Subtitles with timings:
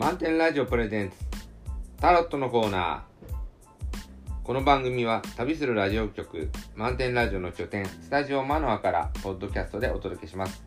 [0.00, 1.16] 満点ラジオプレゼンツ
[2.00, 4.42] タロットのコーナー。
[4.42, 10.64] この番組は旅するラジオ局満点ラジオの拠点スタジオマノアからポッドキャストでお届けします。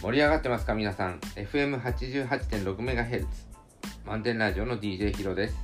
[0.00, 1.20] 盛り上がってますか皆さん。
[1.34, 3.26] FM88.6MHz
[4.06, 5.56] 満点ラジオの DJ ヒロです。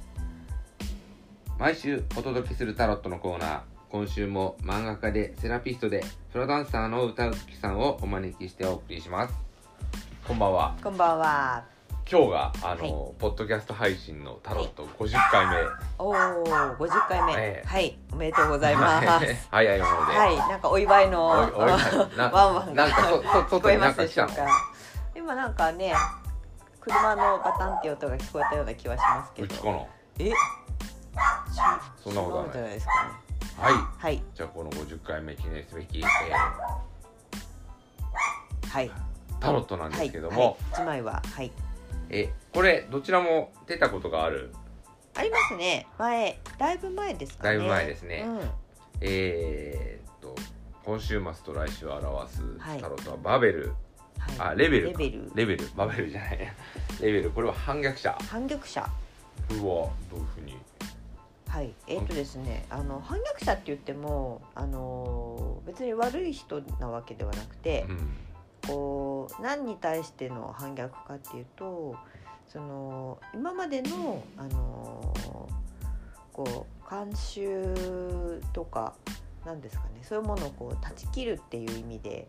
[1.59, 3.61] 毎週お届けするタロットのコーナー。
[3.89, 9.35] 今週も漫画家でセラピストでプロダンサーの歌うつきさんをお招きしてお送りします。
[10.29, 10.77] こんばんは。
[10.83, 11.72] こんばんは。
[12.11, 15.53] 今日があの、ポッドキャスト配信のタロット50回目、
[15.99, 16.13] おお、
[16.79, 17.67] 五十回目、ええ。
[17.67, 19.49] はい、おめでとうございます。
[19.51, 21.47] 早いもので、はい、なんかお祝いのおい。
[22.19, 24.29] なワンワンがなんかそそ聞こ外になえますんか来たの？
[24.29, 24.53] でしょうか？
[25.15, 25.95] 今なんかね、
[26.81, 29.47] 車のバタンっていう音が聞こえたような気はしますけど。
[29.47, 29.79] うちかな
[30.19, 30.35] え、ち
[32.03, 33.11] そんなことはないじゃないですかね。
[33.59, 33.75] はい。
[34.03, 36.03] はい、じゃあこの50回目記念すべき、え
[38.69, 38.89] はい。
[38.89, 38.93] ー
[39.41, 40.57] タロットなんではい、すけども、はい。
[40.73, 41.23] 一枚は。
[41.35, 41.51] はい。
[42.13, 44.53] えこれどちらも出たことがある？
[45.15, 45.87] ありますね。
[45.99, 47.49] 前、だいぶ前ですかね。
[47.51, 48.25] だいぶ前ですね。
[48.27, 48.41] うん、
[49.01, 50.35] えー、っと
[50.85, 53.73] 今週末と来週を表すはいタロットはバベル、
[54.19, 54.51] はい。
[54.51, 54.99] あレベルか。
[55.01, 55.31] レベル。
[55.35, 55.69] レベル。
[55.77, 56.39] バベルじゃない。
[57.01, 57.31] レベル。
[57.31, 58.17] これは反逆者。
[58.29, 58.83] 反逆者。
[59.49, 60.59] これはどういうふうに？
[61.49, 68.17] はい、えっ、とですね、あの反逆者って言っても、あの別に悪い人なわけではなくて、うん
[68.67, 71.97] こう何に対しての反逆かっていうと、
[72.49, 75.15] その今までのあの
[76.33, 78.95] こう慣習とか
[79.45, 82.29] なんですかね、そういうものをこう断ち切るっていう意味で。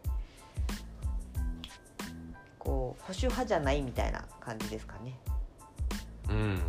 [2.64, 5.20] こう保守派じゃないみたいな感じですかね。
[6.30, 6.62] うん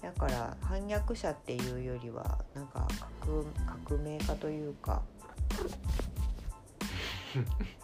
[0.00, 2.88] だから反逆者っていうよりはなんか
[3.20, 3.44] 革
[3.86, 5.02] 革命家というか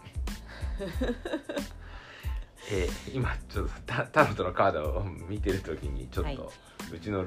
[2.70, 6.50] えー今ちょっとタタロットのカードを見てる時にちょっと、は
[6.92, 6.96] い。
[6.96, 7.26] うちの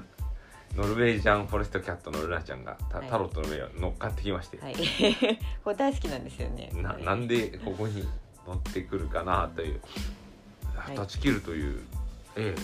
[0.75, 3.09] ノルウェージャンフォレストキャットのルナちゃんがタ,、はい。
[3.09, 4.75] タロットの上を乗っかってきまして、はい。
[5.63, 6.69] これ大好きなんですよね。
[6.74, 8.07] ななんでここに
[8.46, 9.81] 乗ってくるかなという、
[10.91, 10.95] い。
[10.95, 11.84] 断ち切るという、
[12.35, 12.56] え。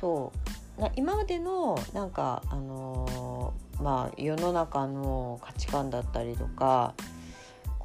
[0.00, 0.32] そ
[0.78, 0.80] う。
[0.80, 6.94] な今までのなんかあのーまあ世の中の価値観だったりとか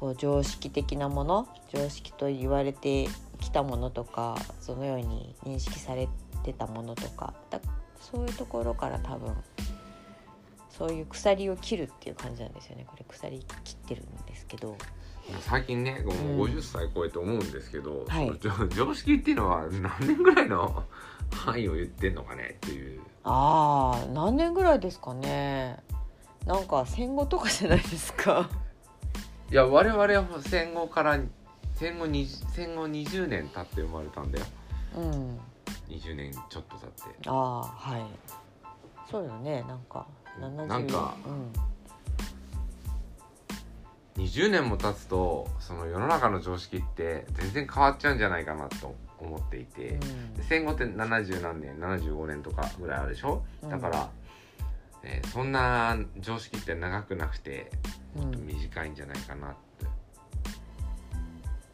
[0.04, 3.08] こう常識的なもの常識と言われて
[3.40, 6.10] きたものとかそのように認識され
[6.42, 7.58] てたものとかだ
[8.02, 9.34] そういうところから多分
[10.68, 12.84] そういう鎖を切るっていう感じなんですよね。
[12.86, 14.76] これ鎖切ってるんですけど。
[15.30, 16.52] え最近ねもうん。
[16.52, 18.26] う50歳超えて思うんですけど、はい。
[18.42, 20.82] その常常識っていうのは何年ぐらいの
[21.30, 22.56] 範囲を言ってんのかね？
[22.56, 23.00] っていう。
[23.22, 25.78] ああ何年ぐらいですかね。
[26.44, 28.50] なんか戦後とかじゃないですか
[29.54, 31.16] いや我々は戦後から
[31.76, 34.46] 戦後に戦後20年経って生まれたんだよ。
[34.96, 35.38] うん
[35.88, 37.28] 20年ちょっと経って。
[37.28, 38.02] ああはい。
[39.08, 40.08] そうよねなんか。
[40.40, 41.14] 70なんか
[44.16, 44.24] うん。
[44.24, 50.34] 20年も経つとその世の中の常識って全然変わっちゃうんじゃないかなと思っていて、うん。
[50.34, 53.44] で戦後って70何年75年とかぐらいあるでしょ？
[53.62, 53.70] うん。
[53.70, 54.10] だから、
[55.04, 57.70] えーそんな常識って長くなくて
[58.16, 58.22] うん。
[58.24, 59.86] もっと短いんじゃないかなって。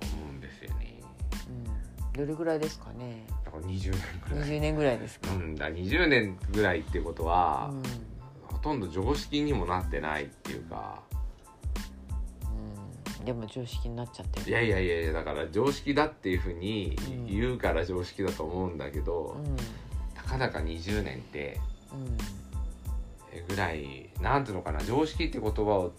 [0.03, 1.01] 思うんですよね。
[1.49, 2.13] うん。
[2.13, 3.25] どれぐらいですかね。
[3.45, 4.49] だから20年ぐらい。
[4.49, 5.55] 20年ぐらいですか、うん。
[5.55, 7.83] だ20年ぐらいってことは、うん。
[8.47, 11.03] ほとんど常識にもなってないっていうか。
[13.19, 13.25] うん。
[13.25, 14.49] でも常識になっちゃってる。
[14.49, 17.27] いやいやいやいやだから常識だっていうふうにうん。
[17.27, 19.57] 言うから常識だと思うんだけど、うん。
[20.15, 21.61] たかだか20年って
[21.93, 22.07] うん。
[22.07, 22.40] え
[23.51, 25.93] ぐらいなんていうのかな常識って言葉を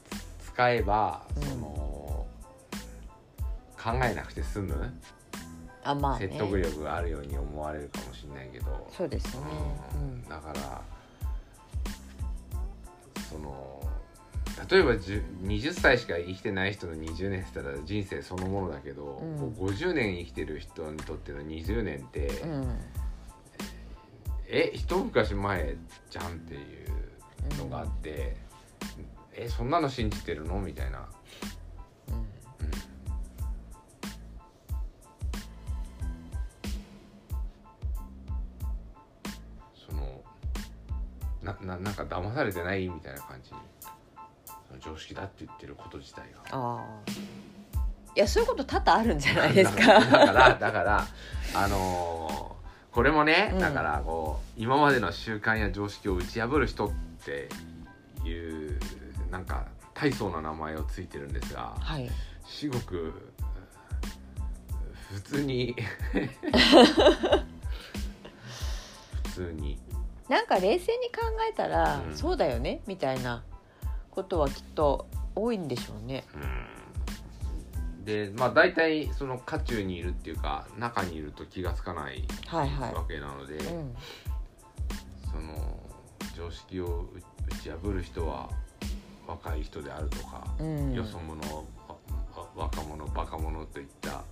[0.44, 1.44] 使えば、うん。
[1.44, 2.28] その
[3.78, 4.94] 考えなくて済む、
[5.84, 6.28] あまあね。
[6.28, 9.42] 説得力があるように思われるかもしれないけど、そうですね。
[9.96, 10.24] うん。
[10.24, 10.82] だから
[13.30, 13.82] その
[14.70, 19.38] 例えば10 20歳しか生きてない人の20年って言ったら人生そのものだけど、うん。
[19.56, 22.80] こう50年生きてる人にとっての20年って、うんうん。
[24.48, 25.76] え一昔前
[26.10, 26.62] じゃんっていう
[27.58, 28.36] のがあって、
[29.34, 30.60] えそんなの信じてるの？
[30.60, 31.08] みたいな、
[32.10, 32.16] うん。
[32.16, 32.26] うん
[39.76, 40.22] その
[41.42, 42.88] なななんか騙されてない？
[42.88, 43.60] みたいな感じに。
[44.80, 46.40] 常識だって言ってること自体が。
[46.52, 47.12] ああ。
[48.16, 51.08] いやそういうこと多々あるんじゃないですだだかからだから
[51.56, 52.61] あのー
[52.92, 53.60] これもね、うん。
[53.60, 56.92] だからこう今までの習慣や常識を打ち破る人っ
[57.24, 57.50] て
[58.28, 58.80] いう
[59.30, 62.10] なんか大層な名前をついてるんですがはい。
[62.46, 63.14] 至極
[65.14, 65.76] 普通に
[69.32, 69.80] 通に。
[70.30, 72.16] なんか冷静に考えたら、うん。
[72.16, 73.44] そうだよねみたいな
[74.12, 76.24] ことはきっと多いんでしょうね。
[76.36, 76.71] うん
[78.04, 82.94] でまあ大体その渦中にいるっていうか中にいると気がつかないはいはい。
[82.94, 83.96] わけなので、うん、
[85.32, 85.80] その
[86.36, 87.08] 常識を
[87.50, 88.50] 打ち破る人は
[89.28, 91.64] 若い人であるとか、うん、よそ者わ
[92.36, 94.24] わ若者バカ者といった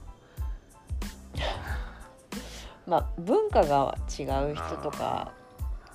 [2.87, 5.31] まあ文化が違う人とか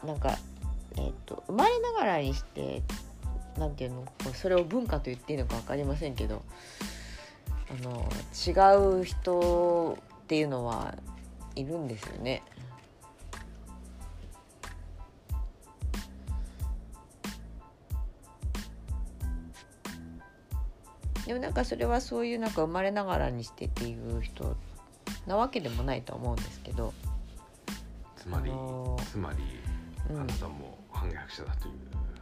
[0.04, 0.38] なんか、
[0.96, 2.82] えー、と生まれながらにして
[3.58, 6.42] なんていうのこうそれを文化と言っていいのか分かりませんけど
[7.70, 10.94] あの違う人っていうのは
[11.54, 12.42] いるんですよね。
[21.26, 24.56] でもなんかそれはそういうなんか生まれながらにしてっていう人
[25.26, 26.92] なわけでもないと思うんですけど、
[28.16, 29.38] つまり、あのーつまり、
[30.10, 30.20] うん。
[30.20, 31.74] あなたも反逆者だという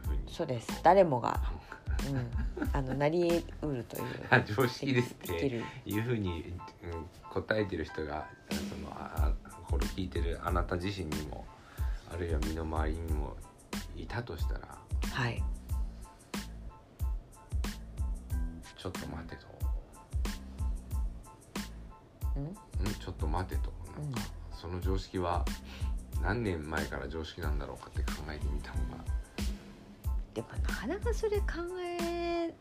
[0.07, 0.19] ふうに。
[0.27, 0.79] そうです。
[0.83, 1.41] 誰もが、
[1.82, 1.82] うん、
[2.73, 4.03] あのなりうるという。
[4.29, 5.63] あ常識ですって。
[5.85, 6.53] いうふうに、
[6.83, 8.55] うん、答えてる人がそ
[8.85, 9.31] のああ
[9.69, 11.45] これ聞いてるあなた自身にも
[12.11, 13.35] あるいは身の回りにも
[13.95, 14.77] いたとしたら
[15.11, 15.43] はい。
[18.77, 19.47] ちょっと待てと、
[22.35, 22.43] うん？
[22.85, 23.71] うん、ちょっと待てと。
[23.97, 24.19] なんか、
[24.51, 25.45] その常識は
[26.21, 29.05] 何年前から常識なんだろうかって考えてみた方が
[30.33, 31.45] でもなかなかそれ考
[32.01, 32.53] え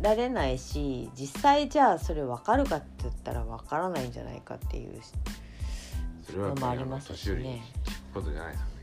[0.00, 5.00] られないし実際じゃあそれ分かるかって言ったら分からないんじゃないかっていう
[6.36, 7.62] ののもありますしね。
[7.84, 8.74] 聞くことじゃないですかね。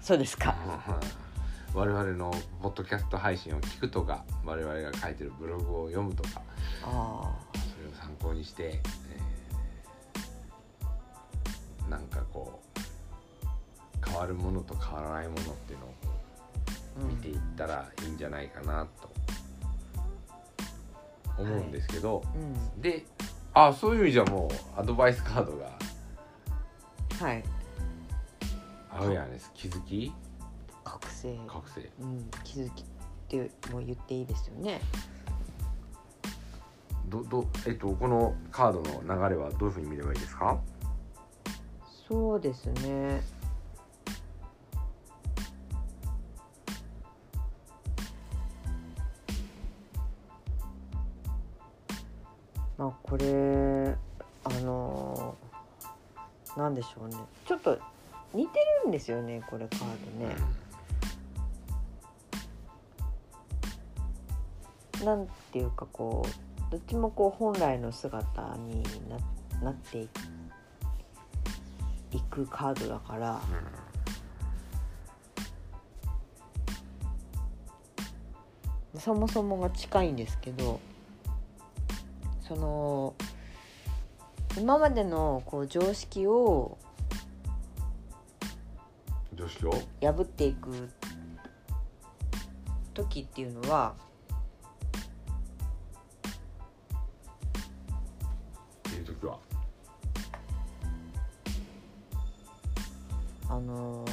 [0.00, 0.54] そうですか。
[1.74, 2.30] 我々の
[2.60, 6.42] ポッドキャスト配信を聞くとか我々が書いてるブログを読むとか
[6.84, 9.22] あそれを参考にして、えー
[11.92, 15.94] なんかこう変わるものと変わらないものっていうのを
[16.96, 19.10] 見ていったらいいんじゃないかなと
[21.38, 22.80] 思うんですけど、うん。
[22.80, 23.04] で
[23.54, 25.78] あそういう意味じゃもうアドバイスカードが。
[27.20, 27.42] はい。
[28.90, 30.12] アウェアネス気づき？
[30.84, 31.90] 覚醒、覚醒。
[32.00, 32.84] うん、気づきっ
[33.28, 34.80] ても言っていいですよね。
[37.06, 40.58] どどえっとこのカードの流れはどういうふうに見ればいいですか？
[42.08, 43.22] そうですね
[52.82, 53.96] まあこれ
[54.42, 55.36] あの
[56.56, 57.14] なんでしょうね。
[57.46, 57.78] ちょっと
[58.34, 60.34] 似てるんですよねこれカードね。
[65.04, 69.16] なんていうかこうどっちもこう本来の姿にな
[69.62, 70.08] なってい
[72.10, 73.40] いくカードだから。
[78.98, 80.80] そもそもが近いんですけど
[82.54, 83.14] その
[84.58, 86.76] 今までのこう常識を
[89.32, 89.72] うん、常識を？
[90.02, 90.90] 破っていく
[92.92, 93.94] 時っていうのは
[98.86, 99.38] っていう時は？
[103.48, 104.04] あの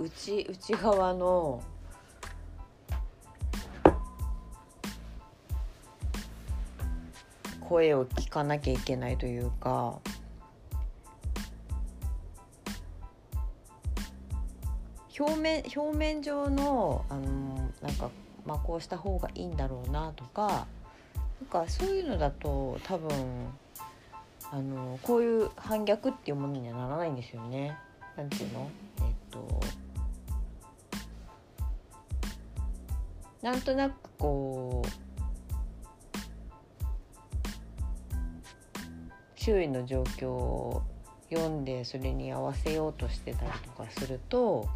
[0.00, 1.62] 内内側の
[7.60, 9.98] 声を聞かなきゃいけないというか
[15.18, 18.10] 表面表面上のあのなんか、
[18.46, 20.66] まあ、こうした方がいいんだろうなとか
[21.42, 23.10] なんかそういうのだと多分
[24.50, 27.76] あのこういう反逆っていうものにはならないんですよね。
[28.16, 28.68] なんていうの？
[28.98, 29.60] えっと
[33.42, 34.88] なんとなくこう
[39.36, 40.82] 周囲の状況を
[41.30, 44.68] 読んでそれに合わせようとしてたりとかすると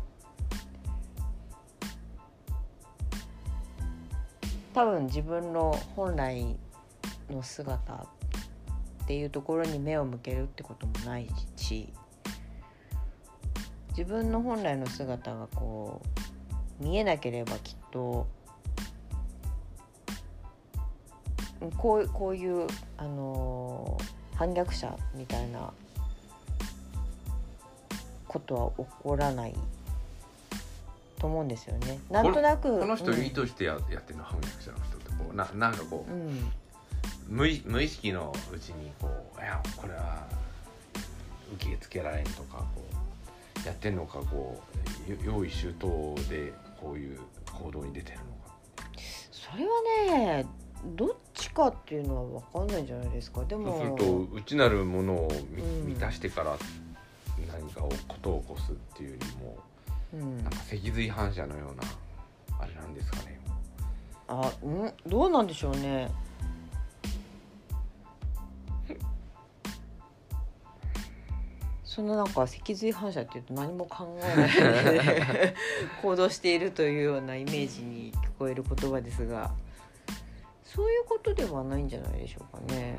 [4.72, 6.56] 多分自分の本来
[7.30, 11.92] の姿っていうところに目を向けるってこともないし
[13.90, 16.00] 自分の本来の姿がこ
[16.80, 18.26] う見えなければきっと
[21.72, 22.66] こうこういう
[22.96, 25.72] あのー反逆者みたいな
[28.26, 29.54] ことは起こらない
[31.20, 32.00] と思うんですよね。
[32.10, 35.36] なんとなくこの人うん意図してや,、やってるの反逆者の人ってこう。
[35.36, 36.52] ななんかこう、うん。
[37.28, 40.26] 無意無意識のうちにこういやこれは
[41.54, 42.84] 受け付けられんとかこ
[43.62, 44.60] うやってんのかこ
[45.08, 48.88] うよ用意周到でこういう行動に出てるのか。
[49.30, 50.46] それはね
[50.96, 53.44] どっちかっていうのは分かんないんじゃないですか。
[53.44, 55.30] でそうもすると内なるものを
[55.86, 56.56] 満たしてから
[57.52, 59.56] 何かをことを起こすっていうよりも
[60.12, 60.42] うん。
[60.44, 61.82] なんか脊髄反射のような
[62.60, 63.40] あれなんですかね。
[64.28, 64.92] あうん？
[65.06, 66.10] どうなんでしょうね。
[71.84, 74.52] そのなんか脊髄反射っていうと何も考えない
[75.32, 75.54] で
[76.02, 79.52] 行動しているというようなイメージに聞こえる言葉ですが
[80.74, 82.98] そういうことではないんじゃないでしょうかね。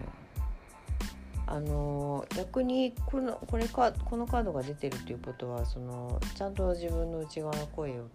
[1.48, 8.08] あの逆にこのこれかこのカードが出てるということはそのちゃんと自分の内側の声を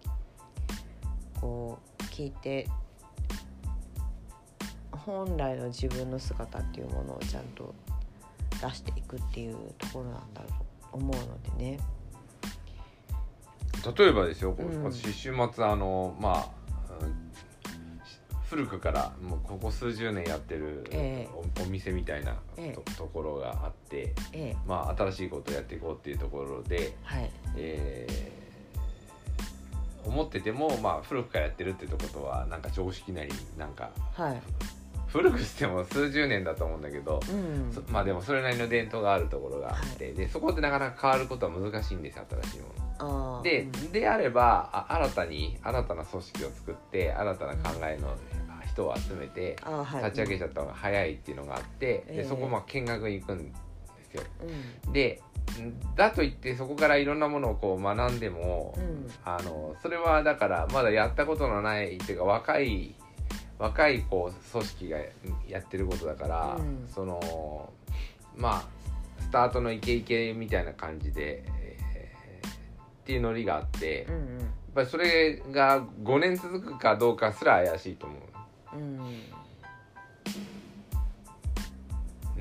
[1.39, 2.67] こう聞いて
[4.91, 7.73] 本来の自分の姿っていうものをちゃんと
[8.61, 11.79] 出していくっていうところなんだろうと思うのでね。
[13.97, 16.60] 例えばですよ、うん私週末あのまあ、うん
[18.51, 21.29] 古くからもうここ数十年やってるええ。
[21.57, 22.35] おお店みたいな
[22.97, 24.57] と,、ころがあって、ええ。
[24.67, 27.31] まあ、新しいことをやっていこうっていうところで、はい。
[27.55, 28.41] えー
[30.03, 34.41] 思ってても、まあ、古くからやってるってことはなんか常識なりなんかはい。
[35.07, 37.71] 古くしても数十年だと思うんだけど、うん。
[37.71, 42.67] そまあでもそれなりの伝統があるところがあって、でそこでなかなか変わることは難しいんですよ新しいも
[43.37, 43.41] の。
[43.43, 48.15] でうんであればあ新たに新たな組織を作って新たな考えの
[48.81, 49.55] 人を集めて
[50.03, 52.17] 立ち上げちゃった方が早いっていうのがあって、ええ。
[52.17, 53.53] でそこまあ見学に行くんで
[54.09, 54.23] すよ。
[54.85, 54.93] うん。
[54.93, 55.21] で
[55.95, 59.09] だといってそこからいろんなものをこう学んでも、うん。
[59.25, 62.95] あのそれはだからまだやったことのないっていうか若い
[63.59, 64.97] 若いこう組織が
[65.47, 66.87] やってることだから、うん。
[66.87, 67.71] その
[68.35, 68.63] まあ
[69.21, 72.47] スタートのイケイケみたいな感じで、えー
[73.01, 74.53] っていうノリがあって、やっうん。
[74.75, 78.19] ぱりそれが5年続くかどうかすら怪しいと思う。
[78.73, 78.79] うん。
[78.79, 79.41] うん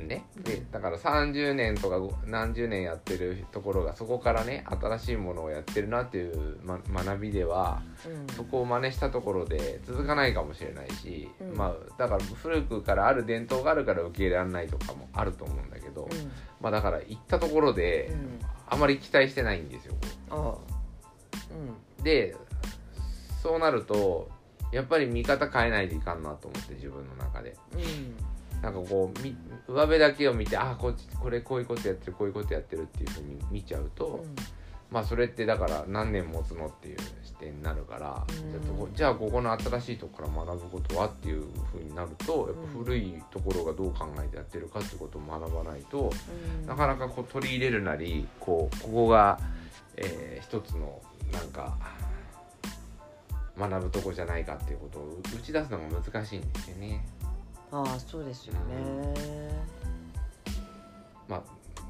[0.08, 8.34] ね、でだから30年とかご何十年やってるところがそこからね新しいものをやってるなっていう、ま、学びではうん。
[8.34, 11.56] そこを真似したところで続かないかもしれないし、うん。
[11.56, 16.32] まあだから古くからある伝統があるから受け入れられないとかもあると思うんだけど、うん。
[16.60, 18.40] まあだから行ったところでうん。
[18.66, 19.94] あまり期待してないんですよ。
[20.30, 22.04] うん。
[22.04, 22.34] で
[23.42, 24.28] そうなると
[24.72, 27.56] やっぱり見方変えないといかんなと思って自分の中で。
[27.74, 28.60] うん。
[28.62, 29.34] なんかこうみ
[29.66, 34.22] 上辺だけを見てあこっちこれこういうことやってるこういうことやってるっていうふうに見ちゃうと、
[34.90, 38.52] まあそれってだから何年持つのっていう視点になるから、うん。
[38.52, 46.12] じゃあこじゃあここの新しいとこから学ぶことはっていうふうになるとやっぱ古いところがどう考えてやってるかっていうことを学ばないと、
[46.62, 46.66] うん。
[46.66, 49.40] なかなかこう取り入れるなりこうここが、
[49.96, 51.00] えー一つの
[51.32, 51.76] なんか
[53.59, 57.04] 学ぶとこじゃないかっていうことを打ち出すのが難しいんですよね。
[57.73, 58.61] ああそうですよね。
[61.28, 61.42] まあ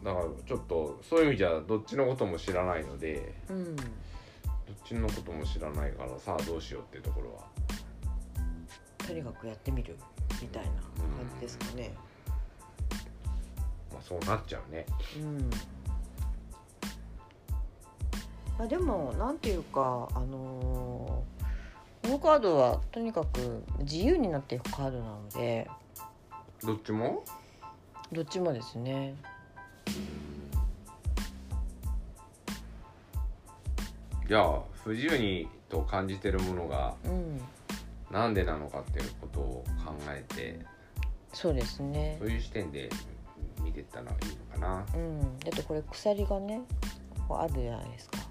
[0.04, 3.86] だからちょっとそういう意味じゃどっちのことも知らないのでうんどっ
[4.84, 7.44] ちのことも知らないからさあどうしようっていうところは。
[9.06, 9.96] とにかくやってみる
[10.40, 10.74] みたいな感
[11.36, 11.92] じですかね。
[13.92, 14.86] まあそうなっちゃうね。
[15.18, 15.50] うん。
[18.58, 21.39] まあでもなんていうかあのー
[22.02, 25.68] このカードはとにかく自由になっていくカードなので
[26.64, 27.24] どっちも？
[28.12, 29.14] どっちもですね。
[34.28, 37.40] じゃあ不自由にと感じてるものがうん。
[38.10, 40.58] なんでなのかっていうことを考えて
[41.32, 42.16] そうですね。
[42.18, 42.90] そういう視点で
[43.62, 44.08] 見てったらいい
[44.56, 44.84] のかな。
[44.94, 45.38] うん。
[45.38, 46.62] だってこれ鎖がね
[47.28, 48.16] こうあるじゃないですか。
[48.16, 48.22] で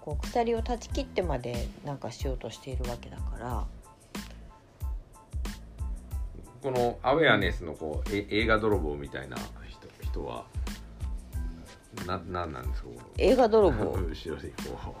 [0.00, 3.66] こう鎖を断ち切ってまでなんかしようとしているわけだから。
[6.62, 10.44] このアウェアネスのこうえ映画泥棒みたいな人人は
[12.06, 12.88] ななんなんですか？
[13.16, 13.92] 映画泥棒？
[13.96, 14.94] 後ろでこ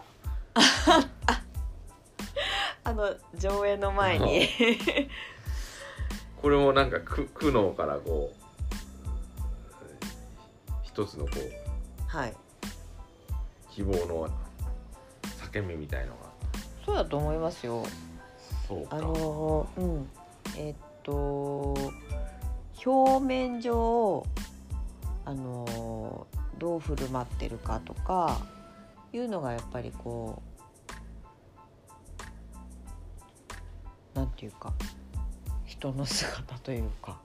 [2.82, 4.44] あの上映の前に。
[4.44, 4.48] う
[6.40, 8.36] これもなんか苦苦悩からこう
[10.82, 12.34] 一つのこうはい。
[13.70, 14.28] 希望の
[15.52, 16.18] 叫びみたいのが。
[16.84, 17.82] そうだと思いますよ。
[18.66, 18.96] そうか。
[18.96, 20.08] あのうん。
[20.56, 21.74] えーっと
[22.84, 24.24] 表面上
[25.26, 26.26] あの
[26.58, 28.38] どう振る舞ってるかとか
[29.12, 30.42] いうのがやっぱりこ
[34.14, 34.72] うなんていうか
[35.66, 37.20] 人の姿というか。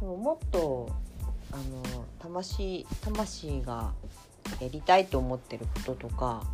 [0.00, 0.90] でももっと
[1.52, 3.92] あの魂魂が
[4.60, 6.44] やりたいと思ってることとか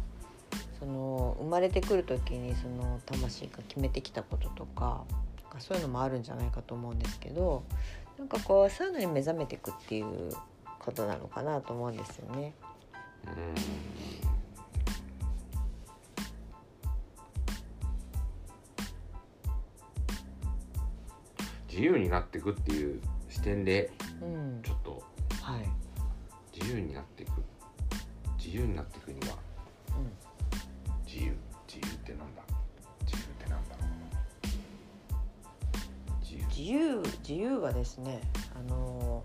[0.79, 5.05] その生まれてくる時にその魂が決めてきたこととか
[5.59, 7.65] そういうのもあるんじゃないかと思うんですけど
[8.19, 10.33] なんかこうそういうのに目覚めていくっていう
[10.79, 12.55] ことなのかなと思うんですよね。
[21.69, 23.91] 自由になっていくっていう視点で
[24.21, 24.61] うん。
[24.65, 25.03] ちょっと
[25.43, 25.69] はい。
[26.53, 27.45] 自由になっていく
[28.49, 29.37] 自由になっていくには
[29.91, 30.11] うん
[31.07, 31.37] 自由
[31.67, 32.43] 自由ってなんだ？
[33.05, 33.75] 自由ってなんだ？
[33.77, 33.87] ろう
[36.23, 36.47] 自由。
[36.49, 38.23] 自由自由はですね
[38.59, 39.23] あの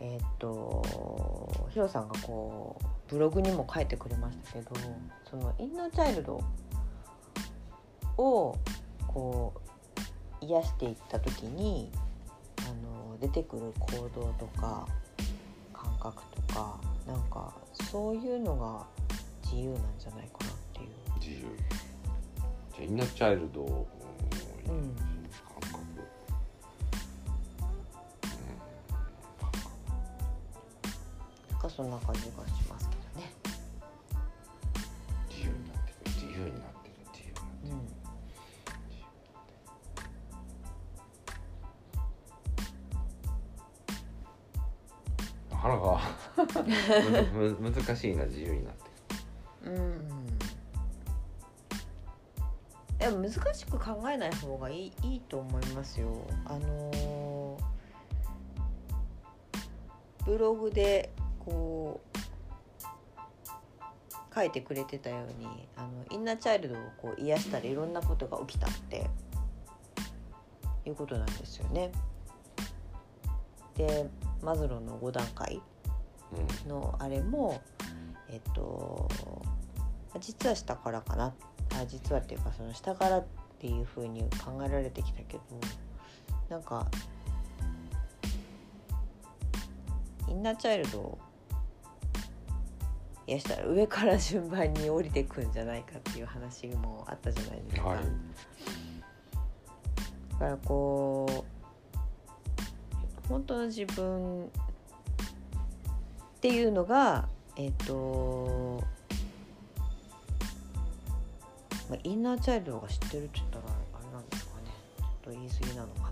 [0.00, 4.70] えーっとヒロさんがこうブログにも書いてくれましたけど
[5.30, 6.42] そのインナーチャイルド
[8.18, 8.54] を
[9.08, 9.54] こ
[10.42, 11.90] う癒していった時に
[12.58, 14.86] あの出てくる行動とか
[15.72, 17.54] 感覚とかなんか
[17.90, 18.84] そういうのが
[19.44, 20.88] 自由なんじゃないかなっていう。
[21.20, 21.46] 自由。
[22.74, 23.86] じゃあインナーチャイルドの
[24.68, 24.96] うん。
[31.50, 32.65] なんかそんな感じがし
[45.68, 46.00] なか
[46.36, 46.62] なか
[47.32, 50.38] むむ難しいな自由になっていうん
[52.98, 56.08] でも難しく考えない方がいいいいと思いますよ。
[56.46, 57.76] あのー
[60.26, 62.18] ブログでこう
[64.34, 69.08] 書いてくれてたようにあのインナーチャイルドをこう癒したらいろんなことが起きたって
[70.84, 71.92] いうことなんですよね。
[73.76, 74.10] で
[74.42, 75.60] マズローの5段階
[76.64, 77.60] くのあれも
[78.28, 79.08] えっと
[80.20, 81.34] 実は下からかな。
[81.74, 83.24] あ実はっていうかその下からっ
[83.58, 85.42] ていう風に考えられてきたけど
[86.48, 86.86] なんか
[90.28, 91.18] インナーチャイルドを
[93.26, 97.88] 癒したら上から順番に降りてくんじゃないかっていう話もあったじゃないですか。
[97.88, 97.98] はい。
[100.32, 101.55] だからこう
[103.28, 104.48] 本当の自分っ
[106.40, 108.82] ていうのがえっ、と、
[111.88, 114.70] まあ、インナーチャイルドが知ってるって言ったらあれなんですかね。
[114.98, 116.06] ちょっと言い過ぎなのかな。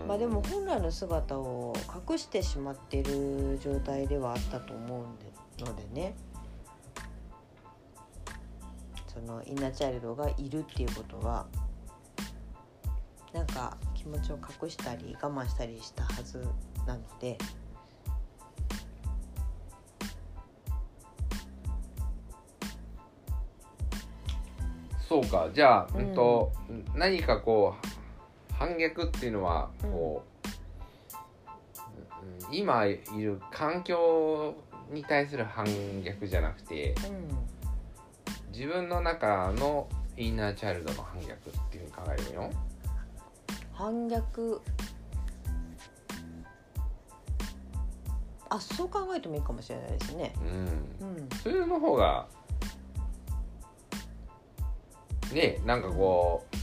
[0.00, 0.08] うん。
[0.08, 1.76] まあでも本来の姿を
[2.10, 5.32] 隠してしまっている状態ではあったと思うんで
[5.64, 6.16] のでね。
[6.32, 6.33] そ
[9.24, 11.46] のインナーチャイルドがいるっていうことは
[13.32, 16.46] なんか気持ちを隠したり我慢したりしたはず
[16.86, 17.36] なので
[25.08, 25.48] そうか。
[25.54, 26.52] じゃあ、ううんんと
[26.96, 30.24] 何かこう反逆っていうのはこ
[32.42, 32.54] う、うん。
[32.54, 34.54] 今いる環境
[34.90, 35.64] に対する反
[36.02, 36.94] 逆じゃなくて
[37.53, 37.53] う
[38.56, 42.42] 自分の中のインナーチャイルドの反逆っていうふうに考えるよ。
[42.44, 42.50] ん
[43.72, 44.62] 反逆？
[48.48, 50.32] あそう考えてもいいかもしれないですね。
[51.00, 52.28] うんうんそれの方が
[55.32, 56.56] ねなんかこう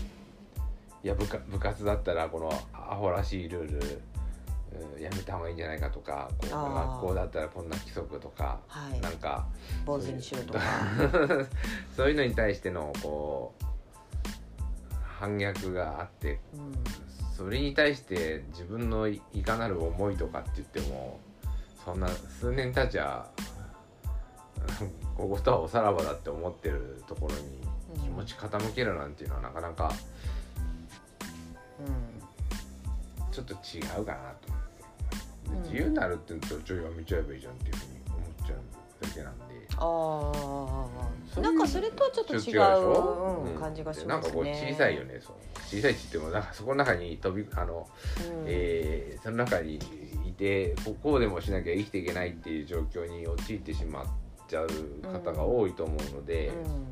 [1.05, 4.10] いや部下部活だったらこのアホらしいルール、うん
[4.99, 9.01] やめた方がいいんじゃないかとか学校だったらこんな規則とか、はい。
[9.01, 9.47] なんか
[9.85, 10.59] 坊主にしろとか。
[11.95, 13.65] そういうのに対してのこう
[15.19, 16.73] 反逆があってうん。
[17.35, 21.19] それに対して自分のいいかなる思いとかって言っても
[21.83, 23.27] そんな数年経ちゃ
[25.17, 27.61] こことはおさらばだって思ってるところに
[27.95, 28.01] うん。
[28.01, 29.91] 気持ち傾けるなんていうのはなかなか
[31.79, 33.31] うん。
[33.31, 34.60] ちょっと違うかなと思
[35.63, 39.51] 自由になるって言うとちょいやめちゃえばいいじゃんっていうふうに思っちゃうだけなんで。
[39.77, 40.31] あ
[41.37, 42.57] あなんかそれとはちょっと違
[43.55, 44.05] う感じがしますね。
[44.07, 45.35] なんかこう小さいよねそう。
[45.55, 47.87] 小さいって言ってもなんかそこの中に飛びあの、
[48.19, 48.45] うん。
[48.47, 49.79] えーその中に
[50.25, 54.05] いてここうでもしなきゃ生きていけないっていう状況に陥ってしまっ
[54.47, 54.69] ちゃう
[55.03, 56.47] 方が多いと思うので、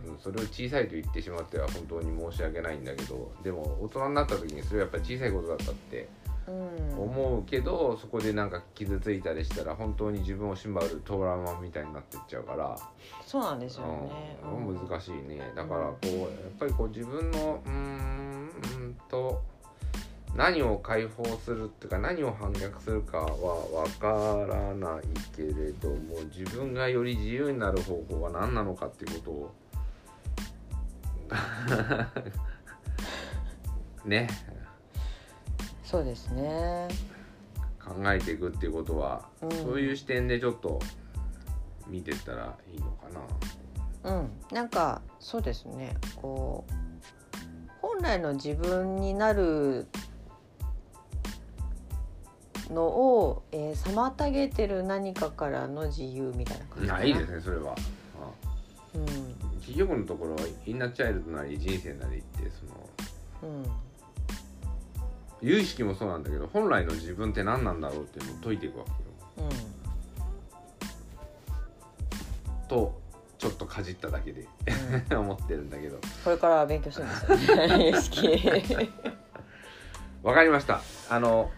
[0.05, 0.13] うん。
[0.13, 0.19] うん。
[0.19, 6.18] それを小さいと言ってしまっては本当に申し訳ないんだけどでも大人になった時にそれはやっぱり小さいことだったってうん
[6.97, 12.77] 思うけど、そこでなんか傷ついたりしたら本当に自分を縛るトラウマみたいになってっちゃうから。
[13.25, 14.67] そうなんですよね、うん。
[14.67, 14.87] うん。
[14.87, 15.51] 難しいね。
[15.55, 19.41] だからこうやっぱりこう自分のうーんうんと
[20.35, 24.07] 何を解放するっていうか何を反逆するかは分か
[24.47, 25.03] らない
[25.35, 29.53] けれども自分がより自由になる方法は何なのかっていうことを
[34.05, 34.27] ね
[35.89, 36.87] そうですね
[37.83, 40.79] 考えていくっていうことは、うんそういう視点でちょっと
[41.87, 43.07] 見てったらいいのか
[44.03, 44.11] な。
[44.11, 46.73] うんなんかそうですねこう
[47.81, 49.87] 本来の自分になる
[52.69, 56.99] のを、えー妨げてる何かからの自由みたいな感じかな。
[56.99, 57.73] あいいですねそれは。
[57.73, 57.77] あ
[58.93, 59.05] うん
[59.65, 63.88] 結局のところはインナーチャイルドなり人生なりってそのうん
[65.41, 68.97] 有意識もそうなんだけど本来の自分って何なんだろうっていうのを解いていくわけよ。
[69.49, 69.79] うん
[72.69, 73.01] と
[73.39, 74.47] ちょっとかじっただけで
[75.11, 77.89] うん思ってるんだけどこれから勉強するんですよね。
[77.89, 78.91] 意識。
[80.21, 81.49] わかりましたあの、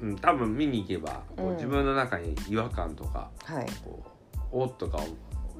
[0.00, 3.66] うん、多分見に行けばこううん自分の中に違和感とか、はい。
[3.82, 5.00] こうおっとか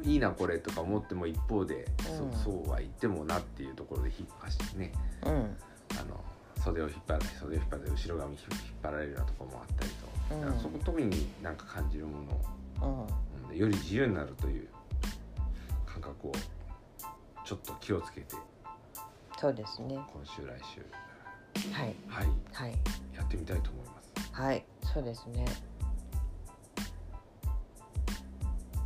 [0.02, 4.92] いいなこれとか思っても一方で、うんそそうは言ってもなっていうところで引っ張してね
[5.24, 5.32] うん。
[5.32, 6.22] あの
[6.62, 8.40] 袖を引っ張ら袖を引っ張って後ろ髪引っ
[8.82, 12.22] 張られるようなところもあったりと、うんだからそこ特になんか感じるも
[12.80, 13.02] のをうん。
[13.02, 14.68] うんより自由になるという
[15.84, 16.32] 感覚を
[17.44, 18.36] ちょっと気をつけて
[19.40, 19.98] そうですね。
[20.12, 20.80] 今週来週
[21.72, 21.96] はい。
[22.06, 22.70] はいはい。
[23.16, 23.92] やってみたいと思いま
[24.22, 24.64] すはい。
[24.94, 25.44] そうですね。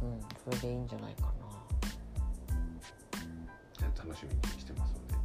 [0.03, 0.21] うん。
[0.45, 1.33] それでいいんじゃないか
[3.79, 5.19] じゃあ楽しみにしてますのでな。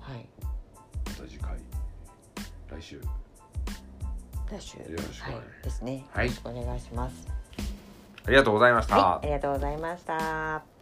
[0.00, 0.28] はい。
[1.18, 1.56] また次回
[2.78, 3.00] 来週
[4.50, 4.78] 来週。
[4.78, 5.64] よろしくお願いはい。
[5.64, 6.04] ですね。
[6.12, 7.28] はいよろしくお願いします。
[8.26, 9.26] ありがとうございました、はい。
[9.26, 10.75] ありがとうございました。